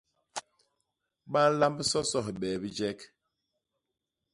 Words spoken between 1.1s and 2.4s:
Ba nlamb soso